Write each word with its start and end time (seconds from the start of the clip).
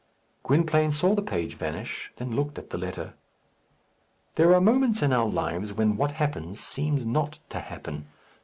Gwynplaine 0.41 0.89
saw 0.89 1.13
the 1.13 1.21
page 1.21 1.53
vanish, 1.53 2.11
then 2.15 2.35
looked 2.35 2.57
at 2.57 2.71
the 2.71 2.77
letter. 2.79 3.13
There 4.33 4.51
are 4.55 4.59
moments 4.59 5.03
in 5.03 5.13
our 5.13 5.27
lives 5.29 5.73
when 5.73 5.95
what 5.95 6.13
happens 6.13 6.59
seems 6.59 7.05
not 7.05 7.37
to 7.49 7.59
happen. 7.59 8.07